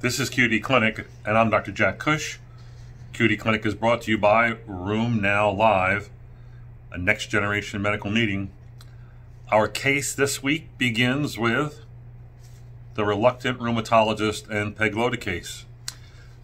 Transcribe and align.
This 0.00 0.20
is 0.20 0.30
QD 0.30 0.62
Clinic, 0.62 1.08
and 1.26 1.36
I'm 1.36 1.50
Dr. 1.50 1.72
Jack 1.72 1.98
Cush. 1.98 2.38
QD 3.14 3.36
Clinic 3.40 3.66
is 3.66 3.74
brought 3.74 4.02
to 4.02 4.12
you 4.12 4.16
by 4.16 4.52
RheumNow 4.52 5.56
Live, 5.56 6.08
a 6.92 6.96
next 6.96 7.26
generation 7.26 7.82
medical 7.82 8.08
meeting. 8.08 8.52
Our 9.50 9.66
case 9.66 10.14
this 10.14 10.40
week 10.40 10.68
begins 10.78 11.36
with 11.36 11.80
the 12.94 13.04
reluctant 13.04 13.58
rheumatologist 13.58 14.48
and 14.48 14.76
pegloticase. 14.76 15.64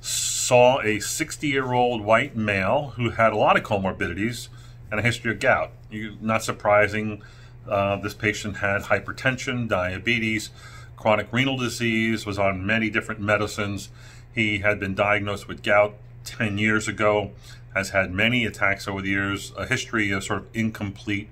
Saw 0.01 0.81
a 0.81 0.99
60 0.99 1.47
year 1.47 1.75
old 1.75 2.01
white 2.01 2.35
male 2.35 2.95
who 2.97 3.11
had 3.11 3.33
a 3.33 3.37
lot 3.37 3.57
of 3.57 3.63
comorbidities 3.63 4.49
and 4.91 4.99
a 4.99 5.03
history 5.05 5.31
of 5.31 5.39
gout. 5.39 5.71
You, 5.93 6.17
not 6.21 6.43
surprising, 6.43 7.23
uh, 7.69 7.95
this 8.01 8.15
patient 8.15 8.57
had 8.57 8.83
hypertension, 8.83 9.69
diabetes, 9.69 10.51
chronic 10.97 11.29
renal 11.33 11.57
disease, 11.57 12.27
was 12.27 12.39
on 12.39 12.65
many 12.65 12.91
different 12.91 13.21
medicines. 13.21 13.89
He 14.35 14.59
had 14.59 14.81
been 14.81 14.95
diagnosed 14.95 15.49
with 15.49 15.63
gout 15.63 15.95
10 16.25 16.59
years 16.59 16.89
ago, 16.89 17.33
has 17.75 17.91
had 17.91 18.13
many 18.13 18.45
attacks 18.45 18.89
over 18.89 19.03
the 19.03 19.11
years, 19.11 19.53
a 19.57 19.67
history 19.67 20.11
of 20.11 20.25
sort 20.25 20.41
of 20.41 20.47
incomplete 20.55 21.29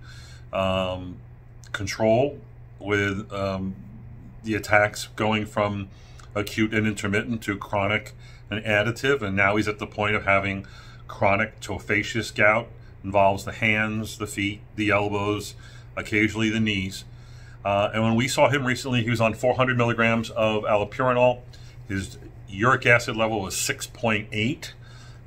um, 0.52 1.16
control 1.72 2.38
with 2.78 3.32
um, 3.32 3.74
the 4.44 4.54
attacks 4.54 5.08
going 5.16 5.46
from 5.46 5.88
acute 6.34 6.74
and 6.74 6.86
intermittent 6.86 7.42
to 7.42 7.56
chronic 7.56 8.12
and 8.50 8.64
additive. 8.64 9.22
And 9.22 9.36
now 9.36 9.56
he's 9.56 9.68
at 9.68 9.78
the 9.78 9.86
point 9.86 10.14
of 10.14 10.24
having 10.24 10.66
chronic 11.08 11.60
tophaceous 11.60 12.34
gout, 12.34 12.68
involves 13.04 13.44
the 13.44 13.52
hands, 13.52 14.18
the 14.18 14.26
feet, 14.26 14.60
the 14.76 14.90
elbows, 14.90 15.54
occasionally 15.96 16.50
the 16.50 16.60
knees. 16.60 17.04
Uh, 17.64 17.90
and 17.94 18.02
when 18.02 18.14
we 18.14 18.28
saw 18.28 18.48
him 18.48 18.64
recently, 18.66 19.02
he 19.02 19.10
was 19.10 19.20
on 19.20 19.34
400 19.34 19.76
milligrams 19.76 20.30
of 20.30 20.64
allopurinol. 20.64 21.40
His 21.88 22.18
uric 22.48 22.86
acid 22.86 23.16
level 23.16 23.40
was 23.40 23.54
6.8. 23.54 24.72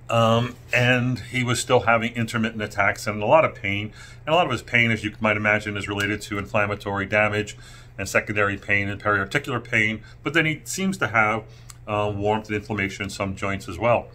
Um, 0.07 0.55
and 0.71 1.19
he 1.19 1.43
was 1.43 1.59
still 1.59 1.81
having 1.81 2.13
intermittent 2.13 2.61
attacks 2.61 3.07
and 3.07 3.23
a 3.23 3.25
lot 3.25 3.43
of 3.43 3.55
pain. 3.55 3.91
And 4.25 4.33
a 4.33 4.35
lot 4.35 4.45
of 4.45 4.51
his 4.51 4.61
pain, 4.61 4.91
as 4.91 5.03
you 5.03 5.13
might 5.19 5.37
imagine, 5.37 5.77
is 5.77 5.87
related 5.87 6.21
to 6.23 6.37
inflammatory 6.37 7.05
damage 7.05 7.57
and 7.97 8.07
secondary 8.07 8.57
pain 8.57 8.89
and 8.89 9.01
periarticular 9.01 9.63
pain. 9.63 10.03
But 10.21 10.33
then 10.33 10.45
he 10.45 10.61
seems 10.65 10.97
to 10.97 11.07
have 11.07 11.43
uh, 11.87 12.11
warmth 12.15 12.47
and 12.47 12.55
inflammation 12.55 13.03
in 13.03 13.09
some 13.09 13.35
joints 13.35 13.67
as 13.67 13.79
well. 13.79 14.09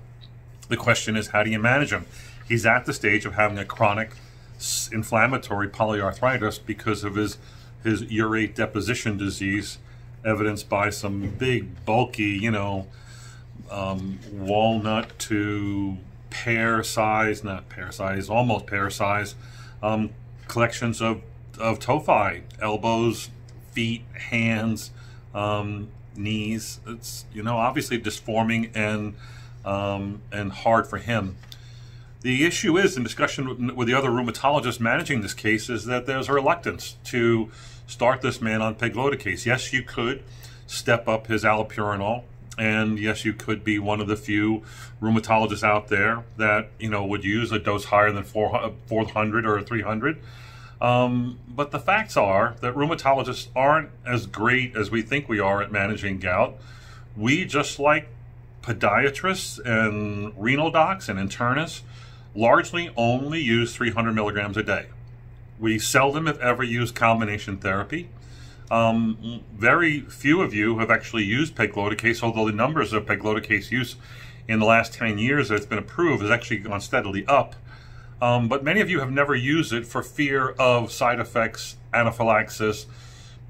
The 0.68 0.76
question 0.76 1.16
is, 1.16 1.28
how 1.28 1.42
do 1.42 1.50
you 1.50 1.58
manage 1.58 1.92
him? 1.92 2.06
He's 2.46 2.66
at 2.66 2.84
the 2.84 2.92
stage 2.92 3.24
of 3.24 3.34
having 3.34 3.58
a 3.58 3.64
chronic 3.64 4.12
inflammatory 4.92 5.68
polyarthritis 5.68 6.60
because 6.64 7.02
of 7.02 7.14
his 7.14 7.38
his 7.82 8.02
urate 8.04 8.54
deposition 8.54 9.16
disease, 9.16 9.78
evidenced 10.24 10.68
by 10.68 10.90
some 10.90 11.30
big, 11.38 11.84
bulky, 11.84 12.22
you 12.24 12.50
know, 12.50 12.86
um, 13.70 14.18
walnut 14.32 15.18
to 15.18 15.96
pear 16.30 16.82
size, 16.82 17.42
not 17.42 17.68
pear 17.68 17.90
size, 17.92 18.28
almost 18.28 18.66
pear 18.66 18.90
size, 18.90 19.34
um, 19.82 20.10
collections 20.48 21.00
of, 21.00 21.22
of 21.58 21.78
tophi, 21.78 22.42
elbows, 22.60 23.30
feet, 23.72 24.02
hands, 24.14 24.90
um, 25.34 25.88
knees. 26.16 26.80
It's, 26.86 27.24
you 27.32 27.42
know, 27.42 27.56
obviously 27.56 27.98
disforming 27.98 28.70
and, 28.74 29.14
um, 29.64 30.22
and 30.32 30.52
hard 30.52 30.86
for 30.86 30.98
him. 30.98 31.36
The 32.22 32.44
issue 32.44 32.76
is, 32.76 32.98
in 32.98 33.02
discussion 33.02 33.74
with 33.74 33.88
the 33.88 33.94
other 33.94 34.10
rheumatologists 34.10 34.78
managing 34.78 35.22
this 35.22 35.32
case, 35.32 35.70
is 35.70 35.86
that 35.86 36.04
there's 36.04 36.28
a 36.28 36.34
reluctance 36.34 36.96
to 37.04 37.50
start 37.86 38.20
this 38.20 38.42
man 38.42 38.60
on 38.60 38.74
pegloticase. 38.74 39.46
Yes, 39.46 39.72
you 39.72 39.82
could 39.82 40.22
step 40.66 41.08
up 41.08 41.28
his 41.28 41.44
allopurinol, 41.44 42.24
and 42.58 42.98
yes, 42.98 43.24
you 43.24 43.32
could 43.32 43.64
be 43.64 43.78
one 43.78 44.02
of 44.02 44.06
the 44.06 44.16
few 44.16 44.62
rheumatologists 45.00 45.62
out 45.62 45.88
there 45.88 46.24
that 46.36 46.68
you 46.78 46.90
know 46.90 47.06
would 47.06 47.24
use 47.24 47.52
a 47.52 47.58
dose 47.58 47.86
higher 47.86 48.12
than 48.12 48.24
400 48.24 49.46
or 49.46 49.62
300. 49.62 50.18
Um, 50.78 51.38
but 51.48 51.70
the 51.70 51.80
facts 51.80 52.18
are 52.18 52.54
that 52.60 52.74
rheumatologists 52.74 53.48
aren't 53.56 53.90
as 54.06 54.26
great 54.26 54.76
as 54.76 54.90
we 54.90 55.00
think 55.00 55.26
we 55.26 55.40
are 55.40 55.62
at 55.62 55.72
managing 55.72 56.18
gout. 56.18 56.56
We 57.16 57.46
just 57.46 57.78
like 57.78 58.08
podiatrists 58.62 59.58
and 59.64 60.34
renal 60.36 60.70
docs 60.70 61.08
and 61.08 61.18
internists 61.18 61.80
largely 62.34 62.90
only 62.96 63.40
use 63.40 63.74
300 63.74 64.12
milligrams 64.12 64.56
a 64.56 64.62
day. 64.62 64.86
We 65.58 65.78
seldom, 65.78 66.26
if 66.26 66.38
ever, 66.38 66.62
use 66.62 66.90
combination 66.90 67.58
therapy. 67.58 68.08
Um, 68.70 69.42
very 69.52 70.00
few 70.00 70.42
of 70.42 70.54
you 70.54 70.78
have 70.78 70.90
actually 70.90 71.24
used 71.24 71.56
pegloticase, 71.56 72.22
although 72.22 72.46
the 72.46 72.52
numbers 72.52 72.92
of 72.92 73.04
pegloticase 73.04 73.70
use 73.70 73.96
in 74.46 74.60
the 74.60 74.66
last 74.66 74.94
10 74.94 75.18
years 75.18 75.48
that 75.48 75.56
it's 75.56 75.66
been 75.66 75.78
approved 75.78 76.22
has 76.22 76.30
actually 76.30 76.58
gone 76.58 76.80
steadily 76.80 77.26
up. 77.26 77.56
Um, 78.22 78.48
but 78.48 78.62
many 78.62 78.80
of 78.80 78.90
you 78.90 79.00
have 79.00 79.10
never 79.10 79.34
used 79.34 79.72
it 79.72 79.86
for 79.86 80.02
fear 80.02 80.50
of 80.50 80.92
side 80.92 81.18
effects, 81.18 81.76
anaphylaxis, 81.92 82.86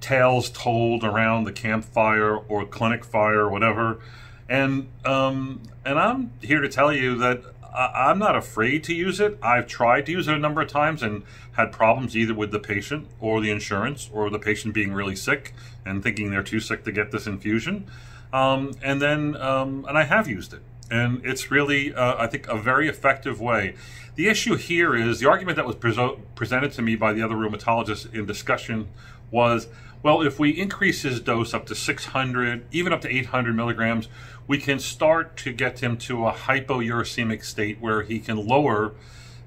tales 0.01 0.49
told 0.51 1.05
around 1.05 1.45
the 1.45 1.53
campfire 1.53 2.37
or 2.37 2.65
clinic 2.65 3.05
fire 3.05 3.41
or 3.41 3.51
whatever. 3.51 4.01
And 4.49 4.89
um, 5.05 5.63
and 5.85 5.99
I'm 5.99 6.33
here 6.41 6.61
to 6.61 6.69
tell 6.69 6.93
you 6.93 7.17
that 7.19 7.43
I'm 7.73 8.19
not 8.19 8.37
afraid 8.37 8.85
to 8.85 8.95
use 8.95 9.21
it. 9.21 9.39
I've 9.43 9.67
tried 9.67 10.07
to 10.07 10.13
use 10.13 10.29
it 10.29 10.35
a 10.35 10.39
number 10.39 10.61
of 10.61 10.69
times 10.69 11.03
and 11.03 11.23
had 11.53 11.73
problems 11.73 12.17
either 12.17 12.35
with 12.35 12.51
the 12.51 12.59
patient 12.59 13.09
or 13.21 13.41
the 13.41 13.51
insurance 13.51 14.11
or 14.13 14.31
the 14.31 14.39
patient 14.39 14.75
being 14.75 14.93
really 14.93 15.17
sick 15.17 15.55
and 15.85 16.03
thinking 16.03 16.31
they're 16.31 16.43
too 16.43 16.61
sick 16.61 16.85
to 16.85 16.93
get 16.93 17.13
this 17.13 17.27
infusion. 17.27 17.87
Um, 18.33 18.73
and 18.83 19.01
then, 19.01 19.37
um, 19.37 19.85
and 19.89 19.97
I 19.97 20.05
have 20.05 20.29
used 20.29 20.53
it. 20.53 20.63
And 20.91 21.25
it's 21.25 21.51
really, 21.51 21.95
uh, 21.95 22.17
I 22.19 22.27
think, 22.27 22.49
a 22.49 22.57
very 22.59 22.89
effective 22.89 23.41
way. 23.41 23.75
The 24.17 24.29
issue 24.29 24.57
here 24.57 24.95
is 24.97 25.21
the 25.21 25.29
argument 25.29 25.57
that 25.57 25.67
was 25.67 25.77
pre- 25.77 26.17
presented 26.35 26.73
to 26.73 26.83
me 26.83 26.97
by 26.97 27.13
the 27.13 27.23
other 27.23 27.37
rheumatologists 27.37 28.13
in 28.13 28.27
discussion 28.27 28.89
was 29.31 29.69
well, 30.03 30.23
if 30.23 30.39
we 30.39 30.51
increase 30.51 31.03
his 31.03 31.21
dose 31.21 31.53
up 31.53 31.67
to 31.67 31.75
600, 31.75 32.65
even 32.73 32.93
up 32.93 33.03
to 33.03 33.09
800 33.15 33.55
milligrams, 33.55 34.09
we 34.47 34.57
can 34.57 34.79
start 34.79 35.37
to 35.39 35.53
get 35.53 35.81
him 35.81 35.99
to 35.99 36.27
a 36.27 36.33
hypouricemic 36.33 37.45
state 37.45 37.81
where 37.81 38.03
he 38.03 38.19
can 38.19 38.47
lower 38.47 38.95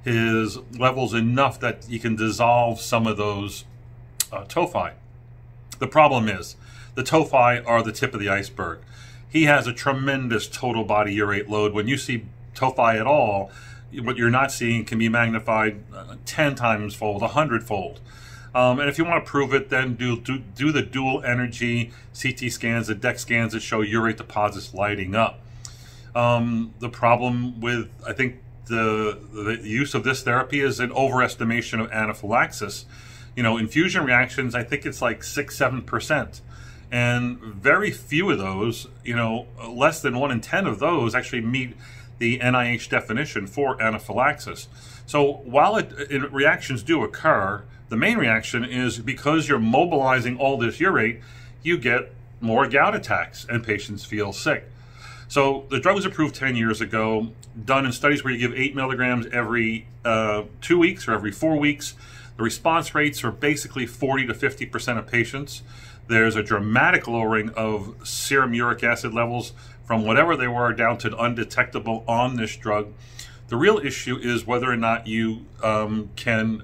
his 0.03 0.59
levels 0.77 1.13
enough 1.13 1.59
that 1.59 1.85
he 1.85 1.97
can 1.97 2.15
dissolve 2.15 2.79
some 2.79 3.07
of 3.07 3.17
those 3.17 3.65
uh, 4.31 4.43
tophi. 4.45 4.93
The 5.79 5.87
problem 5.87 6.27
is 6.29 6.55
the 6.93 7.03
tophi 7.03 7.65
are 7.65 7.81
the 7.81 7.91
tip 7.91 8.13
of 8.13 8.19
the 8.19 8.29
iceberg. 8.29 8.79
He 9.27 9.45
has 9.45 9.65
a 9.65 9.73
tremendous 9.73 10.47
total 10.47 10.83
body 10.83 11.17
urate 11.17 11.49
load. 11.49 11.73
When 11.73 11.87
you 11.87 11.97
see 11.97 12.25
tophi 12.53 12.99
at 12.99 13.07
all, 13.07 13.51
what 14.01 14.17
you're 14.17 14.29
not 14.29 14.51
seeing 14.51 14.85
can 14.85 14.99
be 14.99 15.09
magnified 15.09 15.83
uh, 15.93 16.15
10 16.25 16.55
times 16.55 16.93
fold, 16.93 17.21
100 17.21 17.63
fold. 17.63 17.99
Um, 18.55 18.79
and 18.79 18.87
if 18.87 18.97
you 18.97 19.05
want 19.05 19.25
to 19.25 19.29
prove 19.29 19.53
it, 19.53 19.69
then 19.69 19.95
do, 19.95 20.19
do, 20.19 20.37
do 20.37 20.71
the 20.71 20.83
dual 20.83 21.23
energy 21.23 21.91
CT 22.19 22.51
scans, 22.51 22.87
the 22.87 22.95
DEX 22.95 23.21
scans 23.21 23.53
that 23.53 23.61
show 23.61 23.81
urate 23.81 24.17
deposits 24.17 24.73
lighting 24.73 25.15
up. 25.15 25.39
Um, 26.15 26.73
the 26.79 26.89
problem 26.89 27.59
with, 27.59 27.89
I 28.05 28.13
think, 28.13 28.37
the, 28.65 29.19
the 29.33 29.67
use 29.67 29.93
of 29.93 30.03
this 30.03 30.23
therapy 30.23 30.61
is 30.61 30.79
an 30.79 30.91
overestimation 30.91 31.81
of 31.83 31.91
anaphylaxis. 31.91 32.85
You 33.35 33.43
know, 33.43 33.57
infusion 33.57 34.05
reactions, 34.05 34.55
I 34.55 34.63
think 34.63 34.85
it's 34.85 35.01
like 35.01 35.23
six, 35.23 35.57
seven 35.57 35.81
percent. 35.81 36.41
And 36.91 37.39
very 37.39 37.89
few 37.89 38.29
of 38.29 38.37
those, 38.37 38.87
you 39.03 39.15
know, 39.15 39.47
less 39.67 40.01
than 40.01 40.19
one 40.19 40.31
in 40.31 40.41
10 40.41 40.67
of 40.67 40.77
those 40.77 41.15
actually 41.15 41.41
meet 41.41 41.75
the 42.19 42.37
NIH 42.37 42.87
definition 42.89 43.47
for 43.47 43.81
anaphylaxis. 43.81 44.67
So 45.07 45.41
while 45.43 45.75
it, 45.75 45.91
it, 46.09 46.31
reactions 46.31 46.83
do 46.83 47.03
occur, 47.03 47.63
the 47.89 47.97
main 47.97 48.17
reaction 48.17 48.63
is 48.63 48.99
because 48.99 49.47
you're 49.47 49.59
mobilizing 49.59 50.37
all 50.37 50.57
this 50.57 50.79
urate, 50.79 51.21
you 51.61 51.77
get 51.77 52.13
more 52.41 52.67
gout 52.67 52.95
attacks 52.95 53.45
and 53.49 53.63
patients 53.63 54.03
feel 54.03 54.33
sick. 54.33 54.69
So 55.27 55.65
the 55.69 55.79
drug 55.79 55.95
was 55.95 56.05
approved 56.05 56.35
10 56.35 56.55
years 56.55 56.81
ago, 56.81 57.29
done 57.65 57.85
in 57.85 57.91
studies 57.91 58.23
where 58.23 58.33
you 58.33 58.39
give 58.39 58.57
8 58.57 58.75
milligrams 58.75 59.25
every 59.27 59.87
uh, 60.05 60.43
two 60.61 60.77
weeks 60.77 61.07
or 61.07 61.13
every 61.13 61.31
four 61.31 61.57
weeks. 61.57 61.95
The 62.37 62.43
response 62.43 62.93
rates 62.93 63.23
are 63.23 63.31
basically 63.31 63.85
40 63.85 64.27
to 64.27 64.33
50% 64.33 64.97
of 64.97 65.07
patients. 65.07 65.61
There's 66.07 66.35
a 66.35 66.43
dramatic 66.43 67.07
lowering 67.07 67.49
of 67.51 67.95
serum 68.07 68.53
uric 68.53 68.83
acid 68.83 69.13
levels 69.13 69.53
from 69.85 70.05
whatever 70.05 70.35
they 70.35 70.47
were 70.47 70.73
down 70.73 70.97
to 70.99 71.17
undetectable 71.17 72.03
on 72.07 72.35
this 72.35 72.55
drug. 72.55 72.93
The 73.47 73.55
real 73.55 73.77
issue 73.77 74.17
is 74.17 74.45
whether 74.45 74.71
or 74.71 74.77
not 74.77 75.07
you 75.07 75.45
um, 75.61 76.09
can 76.15 76.63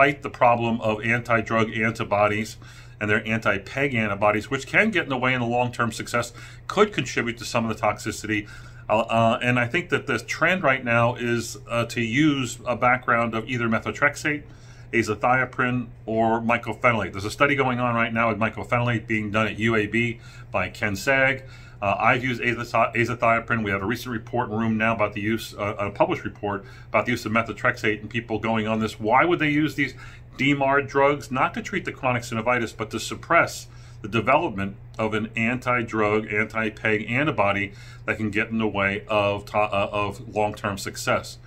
fight 0.00 0.22
the 0.22 0.30
problem 0.30 0.80
of 0.80 1.04
anti 1.04 1.42
drug 1.42 1.70
antibodies 1.76 2.56
and 2.98 3.10
their 3.10 3.22
anti 3.28 3.58
PEG 3.58 3.94
antibodies, 3.94 4.50
which 4.50 4.66
can 4.66 4.90
get 4.90 5.02
in 5.02 5.10
the 5.10 5.18
way 5.18 5.34
in 5.34 5.40
the 5.40 5.46
long 5.46 5.70
term 5.70 5.92
success, 5.92 6.32
could 6.68 6.90
contribute 6.90 7.36
to 7.36 7.44
some 7.44 7.68
of 7.68 7.76
the 7.76 7.86
toxicity. 7.86 8.48
Uh, 8.88 9.00
uh, 9.00 9.38
and 9.42 9.60
I 9.60 9.66
think 9.66 9.90
that 9.90 10.06
the 10.06 10.18
trend 10.18 10.62
right 10.62 10.82
now 10.82 11.16
is 11.16 11.58
uh, 11.68 11.84
to 11.84 12.00
use 12.00 12.58
a 12.66 12.76
background 12.76 13.34
of 13.34 13.46
either 13.46 13.68
methotrexate 13.68 14.44
azathioprine 14.92 15.88
or 16.06 16.40
mycophenolate. 16.40 17.12
There's 17.12 17.24
a 17.24 17.30
study 17.30 17.54
going 17.54 17.80
on 17.80 17.94
right 17.94 18.12
now 18.12 18.28
with 18.28 18.38
mycophenolate 18.38 19.06
being 19.06 19.30
done 19.30 19.46
at 19.46 19.56
UAB 19.56 20.20
by 20.50 20.68
Ken 20.68 20.94
Saag. 20.94 21.42
Uh, 21.82 21.96
I've 21.98 22.22
used 22.22 22.42
azathioprine. 22.42 23.64
We 23.64 23.70
have 23.70 23.82
a 23.82 23.86
recent 23.86 24.12
report 24.12 24.50
in 24.50 24.56
RheumNow 24.56 24.94
about 24.94 25.14
the 25.14 25.20
use, 25.20 25.54
uh, 25.54 25.76
a 25.78 25.90
published 25.90 26.24
report 26.24 26.64
about 26.88 27.06
the 27.06 27.12
use 27.12 27.24
of 27.24 27.32
methotrexate 27.32 28.00
and 28.00 28.10
people 28.10 28.38
going 28.38 28.66
on 28.66 28.80
this. 28.80 29.00
Why 29.00 29.24
would 29.24 29.38
they 29.38 29.50
use 29.50 29.76
these 29.76 29.94
DMARD 30.36 30.88
drugs? 30.88 31.30
Not 31.30 31.54
to 31.54 31.62
treat 31.62 31.86
the 31.86 31.92
chronic 31.92 32.22
synovitis, 32.22 32.76
but 32.76 32.90
to 32.90 33.00
suppress 33.00 33.66
the 34.02 34.08
development 34.08 34.76
of 34.98 35.14
an 35.14 35.30
anti-drug, 35.36 36.32
anti-PEG 36.32 37.10
antibody 37.10 37.72
that 38.04 38.16
can 38.16 38.30
get 38.30 38.48
in 38.48 38.58
the 38.58 38.68
way 38.68 39.04
of, 39.08 39.54
uh, 39.54 39.68
of 39.70 40.34
long-term 40.34 40.78
success. 40.78 41.38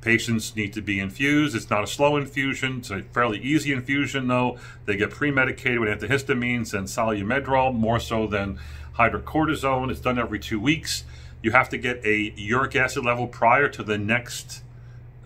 Patients 0.00 0.56
need 0.56 0.72
to 0.72 0.80
be 0.80 0.98
infused. 0.98 1.54
It's 1.54 1.68
not 1.68 1.84
a 1.84 1.86
slow 1.86 2.16
infusion. 2.16 2.78
It's 2.78 2.90
a 2.90 3.02
fairly 3.12 3.38
easy 3.38 3.72
infusion, 3.72 4.28
though. 4.28 4.58
They 4.86 4.96
get 4.96 5.10
pre-medicated 5.10 5.78
with 5.78 6.00
antihistamines 6.00 6.72
and 6.72 6.86
Solu-Medrol, 6.86 7.74
more 7.74 8.00
so 8.00 8.26
than 8.26 8.58
hydrocortisone. 8.96 9.90
It's 9.90 10.00
done 10.00 10.18
every 10.18 10.38
two 10.38 10.58
weeks. 10.58 11.04
You 11.42 11.50
have 11.52 11.68
to 11.70 11.78
get 11.78 12.04
a 12.04 12.32
uric 12.36 12.76
acid 12.76 13.04
level 13.04 13.26
prior 13.26 13.68
to 13.68 13.82
the 13.82 13.98
next 13.98 14.62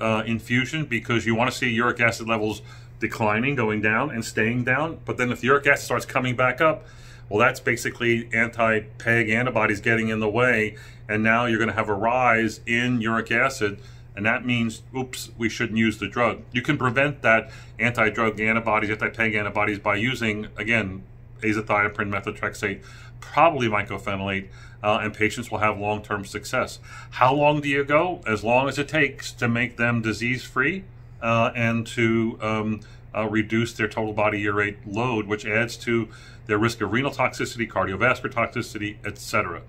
uh, 0.00 0.24
infusion 0.26 0.86
because 0.86 1.24
you 1.24 1.34
want 1.34 1.50
to 1.52 1.56
see 1.56 1.70
uric 1.70 2.00
acid 2.00 2.28
levels 2.28 2.62
declining, 2.98 3.54
going 3.54 3.80
down, 3.80 4.10
and 4.10 4.24
staying 4.24 4.64
down. 4.64 5.00
But 5.04 5.18
then 5.18 5.30
if 5.30 5.40
the 5.40 5.48
uric 5.48 5.66
acid 5.66 5.84
starts 5.84 6.06
coming 6.06 6.34
back 6.34 6.60
up, 6.60 6.84
well, 7.28 7.38
that's 7.38 7.60
basically 7.60 8.28
anti-PEG 8.32 9.30
antibodies 9.30 9.80
getting 9.80 10.08
in 10.08 10.20
the 10.20 10.28
way, 10.28 10.76
and 11.08 11.22
now 11.22 11.46
you're 11.46 11.58
going 11.58 11.70
to 11.70 11.74
have 11.74 11.88
a 11.88 11.94
rise 11.94 12.60
in 12.66 13.00
uric 13.00 13.30
acid 13.30 13.80
and 14.16 14.24
that 14.26 14.46
means, 14.46 14.82
oops, 14.96 15.30
we 15.36 15.48
shouldn't 15.48 15.78
use 15.78 15.98
the 15.98 16.08
drug. 16.08 16.42
You 16.52 16.62
can 16.62 16.78
prevent 16.78 17.22
that 17.22 17.50
anti-drug 17.78 18.40
antibodies, 18.40 18.90
anti-PEG 18.90 19.34
antibodies 19.34 19.78
by 19.78 19.96
using, 19.96 20.48
again, 20.56 21.02
azathioprine, 21.40 22.10
methotrexate, 22.10 22.82
probably 23.20 23.68
mycophenolate, 23.68 24.48
uh, 24.82 24.98
and 25.02 25.14
patients 25.14 25.50
will 25.50 25.58
have 25.58 25.78
long-term 25.78 26.24
success. 26.24 26.78
How 27.10 27.34
long 27.34 27.60
do 27.60 27.68
you 27.68 27.84
go? 27.84 28.20
As 28.26 28.44
long 28.44 28.68
as 28.68 28.78
it 28.78 28.88
takes 28.88 29.32
to 29.32 29.48
make 29.48 29.76
them 29.76 30.02
disease-free 30.02 30.84
uh, 31.22 31.50
and 31.54 31.86
to 31.88 32.38
um, 32.40 32.80
uh, 33.14 33.26
reduce 33.28 33.72
their 33.72 33.88
total 33.88 34.12
body 34.12 34.42
urate 34.44 34.76
load, 34.86 35.26
which 35.26 35.46
adds 35.46 35.76
to 35.78 36.08
their 36.46 36.58
risk 36.58 36.80
of 36.80 36.92
renal 36.92 37.10
toxicity, 37.10 37.68
cardiovascular 37.68 38.32
toxicity, 38.32 38.96
etc. 39.04 39.62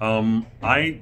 Um, 0.00 0.46
I 0.62 1.00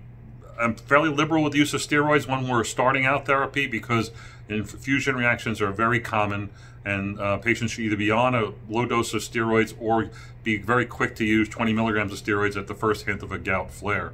I'm 0.62 0.74
fairly 0.74 1.10
liberal 1.10 1.42
with 1.42 1.52
the 1.52 1.58
use 1.58 1.74
of 1.74 1.80
steroids 1.80 2.26
when 2.26 2.48
we're 2.48 2.64
starting 2.64 3.04
out 3.04 3.26
therapy 3.26 3.66
because 3.66 4.10
infusion 4.48 5.16
reactions 5.16 5.60
are 5.60 5.72
very 5.72 6.00
common, 6.00 6.50
and 6.84 7.18
uh, 7.20 7.38
patients 7.38 7.72
should 7.72 7.84
either 7.84 7.96
be 7.96 8.10
on 8.10 8.34
a 8.34 8.52
low 8.68 8.86
dose 8.86 9.12
of 9.14 9.22
steroids 9.22 9.74
or 9.80 10.10
be 10.44 10.56
very 10.56 10.86
quick 10.86 11.14
to 11.16 11.24
use 11.24 11.48
20 11.48 11.72
milligrams 11.72 12.12
of 12.12 12.18
steroids 12.18 12.56
at 12.56 12.66
the 12.66 12.74
first 12.74 13.06
hint 13.06 13.22
of 13.22 13.32
a 13.32 13.38
gout 13.38 13.70
flare. 13.70 14.12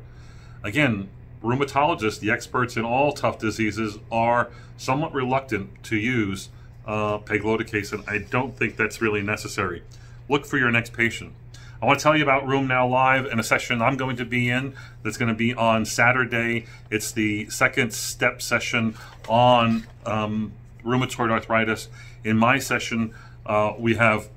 Again, 0.62 1.08
rheumatologists, 1.42 2.20
the 2.20 2.30
experts 2.30 2.76
in 2.76 2.84
all 2.84 3.12
tough 3.12 3.38
diseases, 3.38 3.98
are 4.10 4.50
somewhat 4.76 5.12
reluctant 5.12 5.82
to 5.84 5.96
use 5.96 6.48
uh, 6.86 7.18
pegloticase, 7.18 7.92
and 7.92 8.02
I 8.08 8.18
don't 8.18 8.56
think 8.56 8.76
that's 8.76 9.00
really 9.00 9.22
necessary. 9.22 9.82
Look 10.28 10.46
for 10.46 10.58
your 10.58 10.70
next 10.70 10.92
patient. 10.92 11.32
I 11.80 11.86
want 11.86 12.00
to 12.00 12.02
tell 12.02 12.16
you 12.16 12.24
about 12.24 12.44
RheumNow 12.44 12.90
Live 12.90 13.26
and 13.26 13.38
a 13.38 13.44
session 13.44 13.80
I'm 13.80 13.96
going 13.96 14.16
to 14.16 14.24
be 14.24 14.50
in 14.50 14.74
that's 15.04 15.16
going 15.16 15.28
to 15.28 15.34
be 15.34 15.54
on 15.54 15.84
Saturday. 15.84 16.66
It's 16.90 17.12
the 17.12 17.48
second 17.50 17.92
step 17.92 18.42
session 18.42 18.96
on 19.28 19.86
um, 20.04 20.52
rheumatoid 20.84 21.30
arthritis. 21.30 21.88
In 22.24 22.36
my 22.36 22.58
session, 22.58 23.14
uh, 23.46 23.74
we 23.78 23.94
have 23.94 24.28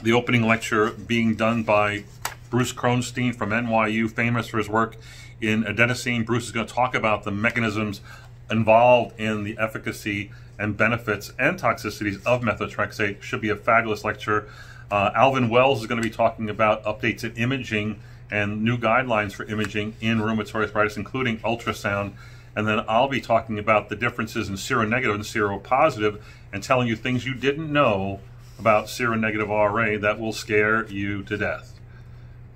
the 0.00 0.12
opening 0.12 0.46
lecture 0.46 0.92
being 0.92 1.34
done 1.34 1.64
by 1.64 2.04
Bruce 2.50 2.72
Cronstein 2.72 3.34
from 3.34 3.50
NYU, 3.50 4.08
famous 4.08 4.46
for 4.46 4.58
his 4.58 4.68
work 4.68 4.96
in 5.40 5.64
adenosine. 5.64 6.24
Bruce 6.24 6.44
is 6.44 6.52
going 6.52 6.68
to 6.68 6.72
talk 6.72 6.94
about 6.94 7.24
the 7.24 7.32
mechanisms 7.32 8.00
involved 8.48 9.18
in 9.18 9.42
the 9.42 9.58
efficacy 9.58 10.30
and 10.56 10.76
benefits 10.76 11.32
and 11.36 11.58
toxicities 11.58 12.24
of 12.24 12.42
methotrexate. 12.42 13.22
Should 13.22 13.40
be 13.40 13.48
a 13.48 13.56
fabulous 13.56 14.04
lecture. 14.04 14.48
Uh, 14.90 15.10
Alvin 15.14 15.48
Wells 15.48 15.80
is 15.80 15.86
going 15.86 16.02
to 16.02 16.08
be 16.08 16.14
talking 16.14 16.50
about 16.50 16.82
updates 16.84 17.22
in 17.22 17.32
imaging 17.34 18.00
and 18.30 18.62
new 18.62 18.76
guidelines 18.76 19.32
for 19.32 19.44
imaging 19.44 19.94
in 20.00 20.18
rheumatoid 20.18 20.54
arthritis, 20.62 20.96
including 20.96 21.38
ultrasound. 21.38 22.12
And 22.56 22.66
then 22.66 22.84
I'll 22.88 23.08
be 23.08 23.20
talking 23.20 23.58
about 23.58 23.88
the 23.88 23.96
differences 23.96 24.48
in 24.48 24.56
seronegative 24.56 25.14
and 25.14 25.24
seropositive 25.24 26.20
and 26.52 26.62
telling 26.62 26.88
you 26.88 26.96
things 26.96 27.24
you 27.24 27.34
didn't 27.34 27.72
know 27.72 28.20
about 28.58 28.86
seronegative 28.86 29.48
RA 29.48 29.98
that 29.98 30.18
will 30.18 30.32
scare 30.32 30.86
you 30.86 31.22
to 31.24 31.36
death. 31.36 31.78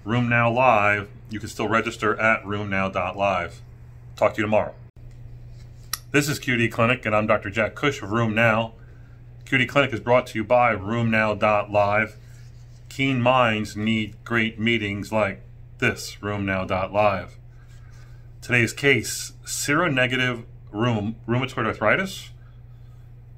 RheumNow 0.05 0.55
Live, 0.55 1.09
you 1.31 1.41
can 1.41 1.49
still 1.49 1.69
register 1.69 2.19
at 2.21 2.45
rheumnow.live. 2.45 3.61
Talk 4.17 4.35
to 4.35 4.39
you 4.39 4.45
tomorrow. 4.45 4.75
This 6.11 6.29
is 6.29 6.39
QD 6.39 6.71
Clinic, 6.71 7.07
and 7.07 7.17
I'm 7.17 7.27
Dr. 7.27 7.51
Jack 7.51 7.75
Cush 7.75 8.03
of 8.03 8.11
RheumNow. 8.11 8.73
QD 9.47 9.69
Clinic 9.69 9.93
is 9.93 10.01
brought 10.01 10.27
to 10.29 10.39
you 10.39 10.45
by 10.45 10.75
RheumNow.live. 10.75 12.17
Keen 12.95 13.21
minds 13.21 13.77
need 13.77 14.15
great 14.23 14.61
meetings 14.61 15.11
like 15.11 15.43
this, 15.79 16.17
RheumNow.live. 16.23 17.39
Today's 18.41 18.73
case 18.73 19.33
seronegative 19.45 20.45
rheum, 20.71 21.17
rheumatoid 21.27 21.67
arthritis. 21.67 22.31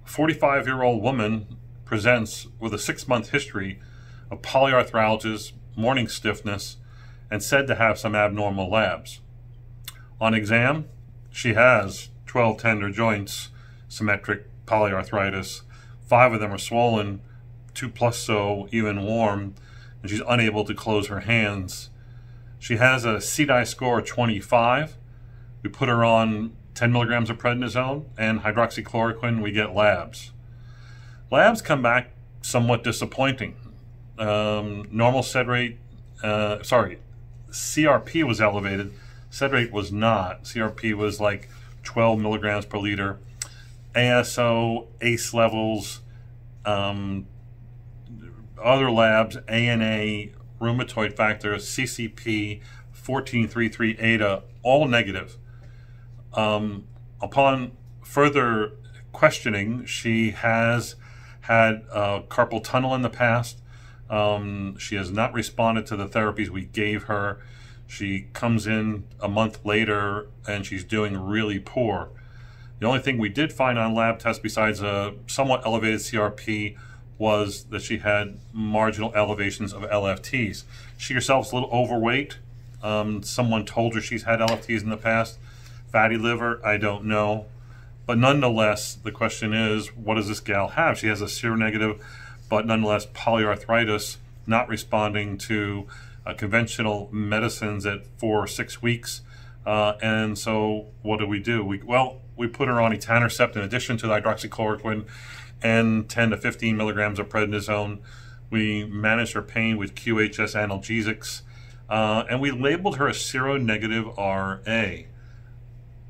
45 0.04 0.66
year 0.66 0.82
old 0.82 1.02
woman 1.02 1.56
presents 1.86 2.48
with 2.60 2.74
a 2.74 2.78
six 2.78 3.08
month 3.08 3.30
history 3.30 3.80
of 4.30 4.42
polyarthralgias, 4.42 5.52
morning 5.74 6.06
stiffness, 6.06 6.76
and 7.30 7.42
said 7.42 7.66
to 7.66 7.76
have 7.76 7.98
some 7.98 8.14
abnormal 8.14 8.68
labs. 8.68 9.20
On 10.20 10.34
exam, 10.34 10.84
she 11.30 11.54
has 11.54 12.10
12 12.26 12.58
tender 12.58 12.90
joints, 12.90 13.48
symmetric 13.88 14.44
polyarthritis, 14.66 15.62
Five 16.06 16.32
of 16.32 16.40
them 16.40 16.52
are 16.52 16.58
swollen, 16.58 17.20
two 17.76 17.88
plus 17.88 18.18
so 18.18 18.68
even 18.72 19.04
warm, 19.04 19.54
and 20.02 20.10
she's 20.10 20.22
unable 20.26 20.64
to 20.64 20.74
close 20.74 21.06
her 21.06 21.20
hands. 21.20 21.90
She 22.58 22.76
has 22.76 23.04
a 23.04 23.16
CDAI 23.16 23.66
score 23.66 24.00
of 24.00 24.06
25. 24.06 24.96
We 25.62 25.70
put 25.70 25.88
her 25.88 26.04
on 26.04 26.56
10 26.74 26.90
milligrams 26.90 27.30
of 27.30 27.38
prednisone 27.38 28.06
and 28.18 28.40
hydroxychloroquine. 28.40 29.42
We 29.42 29.52
get 29.52 29.74
labs. 29.74 30.32
Labs 31.30 31.62
come 31.62 31.82
back 31.82 32.10
somewhat 32.40 32.82
disappointing. 32.82 33.56
Um, 34.18 34.88
normal 34.90 35.22
sed 35.22 35.48
rate, 35.48 35.78
uh, 36.22 36.62
sorry, 36.62 36.98
CRP 37.50 38.22
was 38.22 38.40
elevated. 38.40 38.92
Sed 39.30 39.52
rate 39.52 39.72
was 39.72 39.92
not. 39.92 40.44
CRP 40.44 40.94
was 40.94 41.20
like 41.20 41.48
12 41.82 42.18
milligrams 42.18 42.64
per 42.64 42.78
liter. 42.78 43.18
ASO, 43.94 44.86
ACE 45.00 45.34
levels, 45.34 46.00
um, 46.64 47.26
other 48.62 48.90
labs, 48.90 49.36
ANA, 49.48 50.30
rheumatoid 50.60 51.14
factor, 51.14 51.54
CCP, 51.56 52.60
14-3-3 52.94 54.02
eta, 54.02 54.42
all 54.62 54.88
negative. 54.88 55.36
Um, 56.32 56.84
upon 57.20 57.72
further 58.02 58.72
questioning, 59.12 59.84
she 59.86 60.30
has 60.30 60.96
had 61.42 61.84
uh, 61.92 62.22
carpal 62.28 62.62
tunnel 62.62 62.94
in 62.94 63.02
the 63.02 63.10
past. 63.10 63.60
Um, 64.10 64.76
she 64.78 64.96
has 64.96 65.10
not 65.10 65.32
responded 65.32 65.86
to 65.86 65.96
the 65.96 66.06
therapies 66.06 66.48
we 66.48 66.64
gave 66.64 67.04
her. 67.04 67.40
She 67.86 68.26
comes 68.32 68.66
in 68.66 69.04
a 69.20 69.28
month 69.28 69.64
later 69.64 70.28
and 70.46 70.66
she's 70.66 70.84
doing 70.84 71.16
really 71.16 71.58
poor. 71.58 72.10
The 72.78 72.86
only 72.86 73.00
thing 73.00 73.18
we 73.18 73.28
did 73.28 73.52
find 73.52 73.78
on 73.78 73.94
lab 73.94 74.18
tests 74.18 74.42
besides 74.42 74.82
a 74.82 75.14
somewhat 75.26 75.64
elevated 75.64 76.00
CRP 76.00 76.76
was 77.18 77.64
that 77.64 77.82
she 77.82 77.98
had 77.98 78.38
marginal 78.52 79.14
elevations 79.14 79.72
of 79.72 79.82
LFTs. 79.82 80.64
She 80.98 81.14
herself 81.14 81.46
is 81.46 81.52
a 81.52 81.54
little 81.56 81.70
overweight. 81.70 82.38
Um, 82.82 83.22
someone 83.22 83.64
told 83.64 83.94
her 83.94 84.00
she's 84.00 84.24
had 84.24 84.40
LFTs 84.40 84.82
in 84.82 84.90
the 84.90 84.96
past. 84.96 85.38
Fatty 85.90 86.16
liver, 86.16 86.60
I 86.64 86.76
don't 86.76 87.04
know. 87.04 87.46
But 88.06 88.18
nonetheless, 88.18 88.94
the 88.94 89.10
question 89.10 89.52
is, 89.52 89.88
what 89.96 90.14
does 90.14 90.28
this 90.28 90.40
gal 90.40 90.68
have? 90.68 90.98
She 90.98 91.08
has 91.08 91.20
a 91.20 91.26
seronegative, 91.26 92.00
but 92.48 92.66
nonetheless 92.66 93.06
polyarthritis, 93.06 94.18
not 94.46 94.68
responding 94.68 95.38
to 95.38 95.86
uh, 96.24 96.34
conventional 96.34 97.08
medicines 97.10 97.86
at 97.86 98.06
four 98.18 98.44
or 98.44 98.46
six 98.46 98.80
weeks. 98.80 99.22
Uh, 99.64 99.94
and 100.00 100.38
so, 100.38 100.86
what 101.02 101.18
do 101.18 101.26
we 101.26 101.40
do? 101.40 101.64
We 101.64 101.82
well, 101.82 102.20
we 102.36 102.46
put 102.46 102.68
her 102.68 102.80
on 102.80 102.92
etanercept 102.92 103.56
in 103.56 103.62
addition 103.62 103.96
to 103.98 104.06
the 104.06 104.20
hydroxychloroquine 104.20 105.06
and 105.62 106.08
10 106.08 106.30
to 106.30 106.36
15 106.36 106.76
milligrams 106.76 107.18
of 107.18 107.28
prednisone. 107.28 107.98
We 108.50 108.84
managed 108.84 109.32
her 109.32 109.42
pain 109.42 109.76
with 109.76 109.94
QHS 109.94 110.54
analgesics, 110.54 111.42
uh, 111.88 112.24
and 112.30 112.40
we 112.40 112.50
labeled 112.50 112.96
her 112.96 113.08
a 113.08 113.12
seronegative 113.12 114.16
RA. 114.16 115.06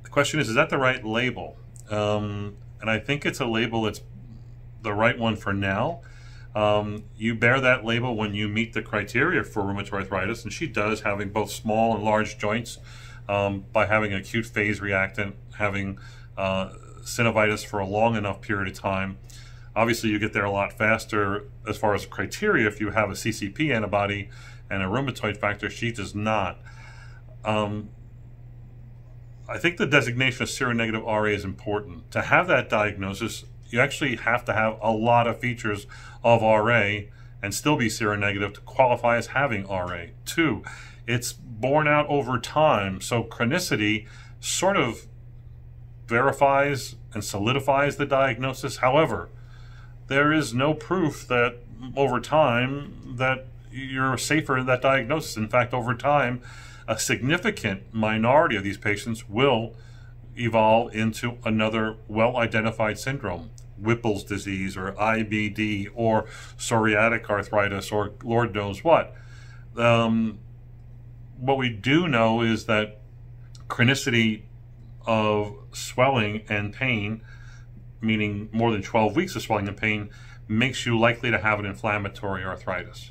The 0.03 0.11
question 0.11 0.41
is, 0.41 0.49
is 0.49 0.55
that 0.55 0.69
the 0.69 0.79
right 0.79 1.05
label? 1.05 1.57
Um, 1.89 2.57
and 2.81 2.91
I 2.91 2.99
think 2.99 3.25
it's 3.25 3.41
a 3.41 3.47
label 3.47 3.83
that's 3.83 4.03
the 4.83 4.93
right 4.93 5.19
one 5.19 5.37
for 5.37 5.53
now. 5.53 6.01
Um, 6.55 7.05
you 7.17 7.35
bear 7.35 7.61
that 7.61 7.85
label 7.85 8.17
when 8.17 8.35
you 8.35 8.49
meet 8.49 8.73
the 8.73 8.81
criteria 8.81 9.45
for 9.45 9.63
rheumatoid 9.63 9.93
arthritis, 9.93 10.43
and 10.43 10.53
she 10.53 10.67
does, 10.67 11.03
having 11.03 11.29
both 11.29 11.51
small 11.51 11.95
and 11.95 12.03
large 12.03 12.39
joints, 12.39 12.79
um, 13.29 13.65
by 13.73 13.87
having 13.87 14.13
an 14.13 14.21
acute 14.21 14.47
phase 14.47 14.81
reactant, 14.81 15.37
having 15.59 15.99
uh, 16.37 16.71
synovitis 17.03 17.65
for 17.65 17.79
a 17.79 17.87
long 17.87 18.17
enough 18.17 18.41
period 18.41 18.69
of 18.69 18.79
time. 18.79 19.19
Obviously, 19.75 20.11
you 20.11 20.19
get 20.19 20.33
there 20.33 20.45
a 20.45 20.51
lot 20.51 20.73
faster 20.73 21.49
as 21.69 21.77
far 21.77 21.95
as 21.95 22.07
criteria 22.07 22.67
if 22.67 22.81
you 22.81 22.91
have 22.91 23.11
a 23.11 23.15
CCP 23.15 23.75
antibody 23.75 24.31
and 24.71 24.83
a 24.83 24.87
rheumatoid 24.87 25.37
factor. 25.37 25.69
She 25.69 25.93
does 25.93 26.15
not. 26.15 26.59
Um, 27.45 27.91
I 29.49 29.59
think 29.59 29.77
the 29.77 29.87
designation 29.87 30.43
of 30.43 30.49
seronegative 30.49 31.05
RA 31.05 31.25
is 31.25 31.45
important. 31.45 32.11
To 32.13 32.23
have 32.23 32.49
that 32.49 32.69
diagnosis, 32.69 33.45
you 33.69 33.81
actually 33.81 34.17
have 34.17 34.45
to 34.47 34.53
have 34.53 34.79
a 34.83 34.91
lot 34.91 35.27
of 35.27 35.39
features 35.39 35.87
of 36.25 36.43
RA 36.43 37.01
and 37.43 37.55
still 37.55 37.77
be 37.77 37.87
seronegative 37.87 38.55
to 38.55 38.61
qualify 38.63 39.17
as 39.17 39.29
having 39.29 39.67
RA. 39.69 40.07
Two, 40.25 40.65
it's 41.07 41.35
borne 41.61 41.89
out 41.89 42.07
over 42.09 42.39
time. 42.39 43.01
So 43.01 43.25
chronicity 43.25 44.07
sort 44.41 44.77
of 44.77 45.07
verifies 46.07 46.97
and 47.13 47.25
solidifies 47.25 47.97
the 47.97 48.07
diagnosis. 48.07 48.79
However, 48.79 49.29
there 50.09 50.33
is 50.33 50.55
no 50.55 50.75
proof 50.75 51.27
that 51.29 51.57
over 51.97 52.21
time 52.21 53.15
that 53.17 53.47
you're 53.73 54.17
safer 54.17 54.57
in 54.57 54.67
that 54.67 54.83
diagnosis. 54.83 55.37
In 55.37 55.49
fact, 55.49 55.75
over 55.75 55.95
time, 55.95 56.41
a 56.89 56.99
significant 56.99 57.83
minority 57.93 58.57
of 58.57 58.63
these 58.63 58.79
patients 58.79 59.29
will 59.29 59.75
evolve 60.37 60.95
into 60.95 61.39
another 61.45 61.97
well 62.09 62.37
identified 62.37 62.99
syndrome, 62.99 63.51
Whipple's 63.79 64.25
disease 64.25 64.77
or 64.77 64.93
IBD 64.93 65.89
or 65.95 66.25
psoriatic 66.57 67.29
arthritis 67.29 67.91
or 67.91 68.13
Lord 68.23 68.55
knows 68.55 68.85
what. 68.85 69.15
Um, 69.77 70.39
what 71.39 71.59
we 71.59 71.69
do 71.69 72.09
know 72.09 72.43
is 72.43 72.67
that 72.67 73.01
chronicity 73.69 74.43
of 75.07 75.57
swelling 75.73 76.43
and 76.49 76.73
pain, 76.73 77.23
meaning 78.01 78.49
more 78.53 78.73
than 78.73 78.83
12 78.83 79.17
weeks 79.17 79.37
of 79.37 79.43
swelling 79.43 79.69
and 79.69 79.77
pain, 79.77 80.11
makes 80.49 80.87
you 80.87 80.99
likely 80.99 81.31
to 81.31 81.39
have 81.39 81.59
an 81.59 81.67
inflammatory 81.67 82.45
arthritis. 82.45 83.11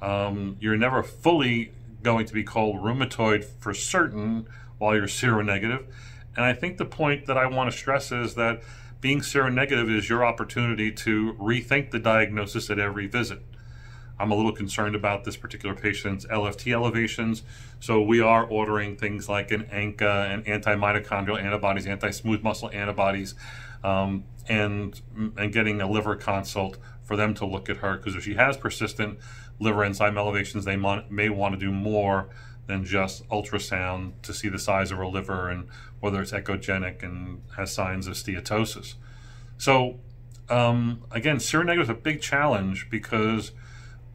Um, 0.00 0.56
you're 0.60 0.76
never 0.76 1.02
fully 1.02 1.72
going 2.02 2.26
to 2.26 2.32
be 2.32 2.44
called 2.44 2.76
rheumatoid 2.76 3.44
for 3.44 3.74
certain 3.74 4.46
while 4.78 4.94
you're 4.94 5.06
seronegative. 5.06 5.86
And 6.36 6.44
I 6.44 6.52
think 6.52 6.78
the 6.78 6.84
point 6.84 7.26
that 7.26 7.36
I 7.36 7.46
want 7.46 7.70
to 7.70 7.76
stress 7.76 8.12
is 8.12 8.34
that 8.34 8.62
being 9.00 9.20
seronegative 9.20 9.94
is 9.94 10.08
your 10.08 10.24
opportunity 10.24 10.92
to 10.92 11.34
rethink 11.34 11.90
the 11.90 11.98
diagnosis 11.98 12.70
at 12.70 12.78
every 12.78 13.06
visit. 13.06 13.42
I'm 14.20 14.30
a 14.30 14.34
little 14.34 14.52
concerned 14.52 14.94
about 14.94 15.24
this 15.24 15.36
particular 15.36 15.74
patient's 15.74 16.26
LFT 16.26 16.72
elevations. 16.72 17.42
So 17.80 18.02
we 18.02 18.20
are 18.20 18.44
ordering 18.44 18.96
things 18.96 19.28
like 19.28 19.50
an 19.50 19.64
ANCA 19.64 20.32
and 20.32 20.46
anti-mitochondrial 20.46 21.40
antibodies, 21.40 21.86
anti-smooth 21.86 22.42
muscle 22.42 22.70
antibodies, 22.72 23.34
um, 23.84 24.24
and 24.48 25.00
and 25.36 25.52
getting 25.52 25.80
a 25.80 25.88
liver 25.88 26.16
consult 26.16 26.78
for 27.02 27.16
them 27.16 27.34
to 27.34 27.46
look 27.46 27.68
at 27.68 27.78
her 27.78 27.96
because 27.96 28.16
if 28.16 28.24
she 28.24 28.34
has 28.34 28.56
persistent 28.56 29.18
liver 29.60 29.84
enzyme 29.84 30.18
elevations, 30.18 30.64
they 30.64 30.76
may 30.76 31.28
want 31.28 31.54
to 31.54 31.58
do 31.58 31.72
more 31.72 32.28
than 32.66 32.84
just 32.84 33.26
ultrasound 33.28 34.12
to 34.22 34.32
see 34.34 34.48
the 34.48 34.58
size 34.58 34.90
of 34.90 34.98
her 34.98 35.06
liver 35.06 35.48
and 35.48 35.68
whether 36.00 36.20
it's 36.20 36.32
echogenic 36.32 37.02
and 37.02 37.42
has 37.56 37.72
signs 37.72 38.06
of 38.06 38.14
steatosis. 38.14 38.94
So 39.56 39.98
um, 40.50 41.04
again, 41.10 41.36
seronegative 41.36 41.82
is 41.82 41.88
a 41.88 41.94
big 41.94 42.20
challenge 42.20 42.88
because 42.90 43.52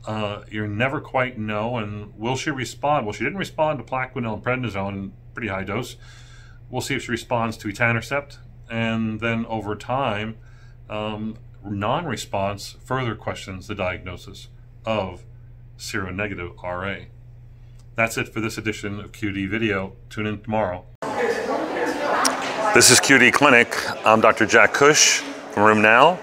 uh, 0.05 0.43
you 0.49 0.67
never 0.67 0.99
quite 0.99 1.37
know. 1.37 1.77
And 1.77 2.13
will 2.17 2.35
she 2.35 2.51
respond? 2.51 3.05
Well, 3.05 3.13
she 3.13 3.23
didn't 3.23 3.39
respond 3.39 3.79
to 3.79 3.85
plaquenil 3.85 4.33
and 4.33 4.43
prednisone, 4.43 5.11
pretty 5.33 5.49
high 5.49 5.63
dose. 5.63 5.95
We'll 6.69 6.81
see 6.81 6.95
if 6.95 7.03
she 7.03 7.11
responds 7.11 7.57
to 7.57 7.67
etanercept. 7.67 8.37
And 8.69 9.19
then 9.19 9.45
over 9.45 9.75
time, 9.75 10.37
um, 10.89 11.37
non 11.63 12.05
response 12.05 12.75
further 12.83 13.15
questions 13.15 13.67
the 13.67 13.75
diagnosis 13.75 14.47
of 14.85 15.23
seronegative 15.77 16.61
RA. 16.61 17.05
That's 17.95 18.17
it 18.17 18.27
for 18.29 18.41
this 18.41 18.57
edition 18.57 18.99
of 18.99 19.11
QD 19.11 19.49
Video. 19.49 19.93
Tune 20.09 20.25
in 20.25 20.41
tomorrow. 20.41 20.85
This 22.73 22.89
is 22.89 22.99
QD 22.99 23.33
Clinic. 23.33 23.75
I'm 24.03 24.19
Dr. 24.19 24.47
Jack 24.47 24.73
Cush 24.73 25.19
from 25.51 25.63
RheumNow. 25.63 26.17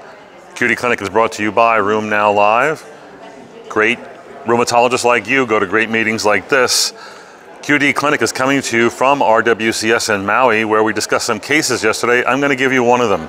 QD 0.54 0.76
Clinic 0.76 1.00
is 1.00 1.08
brought 1.08 1.30
to 1.32 1.44
you 1.44 1.52
by 1.52 1.78
RheumNow 1.78 2.34
Live 2.34 2.84
great 3.70 4.00
rheumatologists 4.46 5.04
like 5.04 5.28
you 5.28 5.46
go 5.46 5.60
to 5.60 5.66
great 5.66 5.88
meetings 5.88 6.26
like 6.26 6.48
this. 6.48 6.92
QD 7.62 7.94
Clinic 7.94 8.20
is 8.20 8.32
coming 8.32 8.60
to 8.62 8.76
you 8.76 8.90
from 8.90 9.20
RWCS 9.20 10.12
in 10.12 10.26
Maui, 10.26 10.64
where 10.64 10.82
we 10.82 10.92
discussed 10.92 11.26
some 11.26 11.38
cases 11.38 11.84
yesterday. 11.84 12.24
I'm 12.24 12.40
going 12.40 12.50
to 12.50 12.56
give 12.56 12.72
you 12.72 12.82
one 12.82 13.00
of 13.00 13.08
them. 13.08 13.28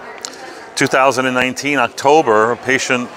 2019, 0.76 1.78
October, 1.78 2.54
a 2.54 2.58
patient 2.58 3.08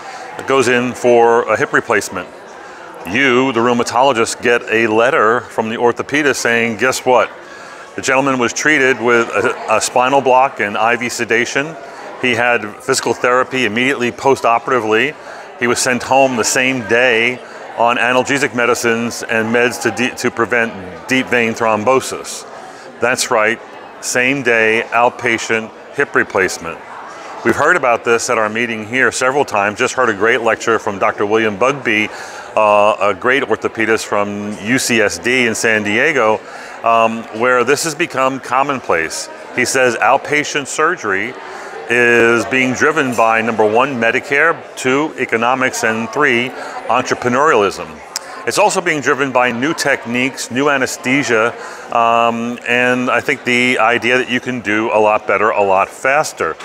goes 0.46 0.68
in 0.68 0.92
for 0.92 1.50
a 1.50 1.56
hip 1.56 1.72
replacement. 1.72 2.28
You, 3.10 3.52
the 3.52 3.60
rheumatologist, 3.60 4.42
get 4.42 4.60
a 4.70 4.86
letter 4.86 5.40
from 5.40 5.70
the 5.70 5.76
orthopedist 5.76 6.36
saying, 6.36 6.76
guess 6.76 7.06
what? 7.06 7.30
The 7.96 8.02
gentleman 8.02 8.38
was 8.38 8.52
treated 8.52 9.00
with 9.00 9.28
a, 9.28 9.76
a 9.76 9.80
spinal 9.80 10.20
block 10.20 10.60
and 10.60 10.76
IV 10.76 11.10
sedation. 11.10 11.74
He 12.20 12.32
had 12.32 12.82
physical 12.82 13.14
therapy 13.14 13.64
immediately 13.64 14.12
post 14.12 14.44
operatively 14.44 15.14
he 15.64 15.66
was 15.66 15.78
sent 15.78 16.02
home 16.02 16.36
the 16.36 16.44
same 16.44 16.86
day 16.88 17.38
on 17.78 17.96
analgesic 17.96 18.54
medicines 18.54 19.22
and 19.22 19.48
meds 19.48 19.80
to, 19.80 19.90
de- 19.92 20.14
to 20.14 20.30
prevent 20.30 21.08
deep 21.08 21.26
vein 21.28 21.54
thrombosis. 21.54 22.44
That's 23.00 23.30
right, 23.30 23.58
same 24.02 24.42
day 24.42 24.84
outpatient 24.88 25.72
hip 25.94 26.14
replacement. 26.14 26.78
We've 27.46 27.56
heard 27.56 27.76
about 27.76 28.04
this 28.04 28.28
at 28.28 28.36
our 28.36 28.50
meeting 28.50 28.86
here 28.86 29.10
several 29.10 29.46
times. 29.46 29.78
Just 29.78 29.94
heard 29.94 30.10
a 30.10 30.12
great 30.12 30.42
lecture 30.42 30.78
from 30.78 30.98
Dr. 30.98 31.24
William 31.24 31.56
Bugbee, 31.56 32.10
uh, 32.54 32.96
a 33.00 33.14
great 33.18 33.42
orthopedist 33.42 34.04
from 34.04 34.52
UCSD 34.56 35.46
in 35.46 35.54
San 35.54 35.82
Diego, 35.82 36.42
um, 36.82 37.22
where 37.40 37.64
this 37.64 37.84
has 37.84 37.94
become 37.94 38.38
commonplace. 38.38 39.30
He 39.56 39.64
says 39.64 39.96
outpatient 39.96 40.66
surgery 40.66 41.32
is 41.90 42.44
being 42.46 42.72
driven 42.72 43.14
by 43.14 43.40
number 43.42 43.64
one, 43.64 43.94
Medicare, 43.94 44.56
two, 44.76 45.14
economics, 45.18 45.84
and 45.84 46.08
three, 46.10 46.48
entrepreneurialism. 46.88 47.88
It's 48.46 48.58
also 48.58 48.80
being 48.80 49.00
driven 49.00 49.32
by 49.32 49.52
new 49.52 49.72
techniques, 49.72 50.50
new 50.50 50.68
anesthesia, 50.68 51.54
um, 51.96 52.58
and 52.68 53.10
I 53.10 53.20
think 53.20 53.44
the 53.44 53.78
idea 53.78 54.18
that 54.18 54.30
you 54.30 54.38
can 54.40 54.60
do 54.60 54.90
a 54.92 55.00
lot 55.00 55.26
better, 55.26 55.50
a 55.50 55.62
lot 55.62 55.88
faster. 55.88 56.56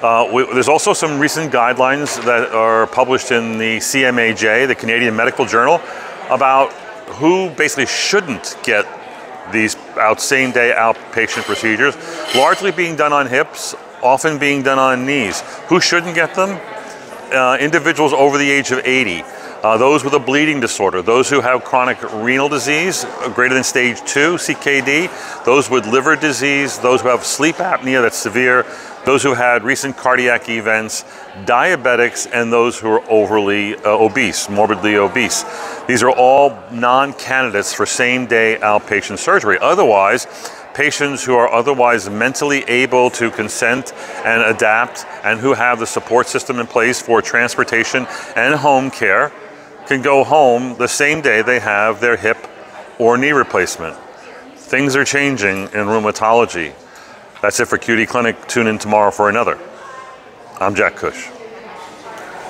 Uh, 0.00 0.30
we, 0.32 0.44
there's 0.52 0.68
also 0.68 0.92
some 0.92 1.18
recent 1.18 1.52
guidelines 1.52 2.22
that 2.24 2.52
are 2.52 2.86
published 2.86 3.32
in 3.32 3.58
the 3.58 3.78
CMAJ, 3.78 4.68
the 4.68 4.74
Canadian 4.74 5.16
Medical 5.16 5.44
Journal, 5.44 5.80
about 6.30 6.72
who 7.18 7.50
basically 7.50 7.86
shouldn't 7.86 8.56
get 8.62 8.86
these 9.50 9.76
out 9.98 10.20
same 10.20 10.52
day 10.52 10.74
outpatient 10.76 11.44
procedures, 11.44 11.96
largely 12.34 12.70
being 12.70 12.96
done 12.96 13.12
on 13.12 13.26
hips, 13.26 13.74
often 14.04 14.38
being 14.38 14.62
done 14.62 14.78
on 14.78 15.06
knees. 15.06 15.40
Who 15.68 15.80
shouldn't 15.80 16.14
get 16.14 16.34
them? 16.34 16.60
Uh, 17.32 17.56
individuals 17.58 18.12
over 18.12 18.38
the 18.38 18.48
age 18.48 18.70
of 18.70 18.78
80. 18.84 19.24
Uh, 19.64 19.78
those 19.78 20.04
with 20.04 20.12
a 20.12 20.18
bleeding 20.18 20.60
disorder, 20.60 21.00
those 21.00 21.30
who 21.30 21.40
have 21.40 21.64
chronic 21.64 21.96
renal 22.12 22.50
disease 22.50 23.04
uh, 23.04 23.30
greater 23.30 23.54
than 23.54 23.64
stage 23.64 23.98
2, 24.00 24.34
CKD, 24.34 25.44
those 25.46 25.70
with 25.70 25.86
liver 25.86 26.16
disease, 26.16 26.78
those 26.80 27.00
who 27.00 27.08
have 27.08 27.24
sleep 27.24 27.56
apnea 27.56 28.02
that's 28.02 28.18
severe, 28.18 28.66
those 29.06 29.22
who 29.22 29.32
had 29.32 29.64
recent 29.64 29.96
cardiac 29.96 30.50
events, 30.50 31.04
diabetics, 31.46 32.28
and 32.30 32.52
those 32.52 32.78
who 32.78 32.90
are 32.90 33.10
overly 33.10 33.74
uh, 33.76 33.88
obese, 33.88 34.50
morbidly 34.50 34.96
obese. 34.96 35.46
These 35.88 36.02
are 36.02 36.10
all 36.10 36.58
non 36.70 37.14
candidates 37.14 37.72
for 37.72 37.86
same 37.86 38.26
day 38.26 38.58
outpatient 38.60 39.16
surgery. 39.16 39.56
Otherwise, 39.62 40.26
patients 40.74 41.24
who 41.24 41.34
are 41.36 41.50
otherwise 41.50 42.10
mentally 42.10 42.64
able 42.64 43.08
to 43.10 43.30
consent 43.30 43.92
and 44.24 44.42
adapt 44.42 45.06
and 45.22 45.40
who 45.40 45.54
have 45.54 45.78
the 45.78 45.86
support 45.86 46.26
system 46.26 46.58
in 46.58 46.66
place 46.66 47.00
for 47.00 47.22
transportation 47.22 48.06
and 48.36 48.54
home 48.56 48.90
care 48.90 49.32
can 49.86 50.02
go 50.02 50.24
home 50.24 50.76
the 50.78 50.88
same 50.88 51.20
day 51.20 51.42
they 51.42 51.60
have 51.60 52.00
their 52.00 52.16
hip 52.16 52.36
or 52.98 53.16
knee 53.16 53.32
replacement. 53.32 53.96
Things 54.56 54.96
are 54.96 55.04
changing 55.04 55.64
in 55.64 55.86
rheumatology. 55.86 56.74
That's 57.40 57.60
it 57.60 57.66
for 57.66 57.78
QD 57.78 58.08
Clinic. 58.08 58.48
Tune 58.48 58.66
in 58.66 58.78
tomorrow 58.78 59.10
for 59.10 59.28
another. 59.28 59.58
I'm 60.58 60.74
Jack 60.74 60.96
Cush. 60.96 61.28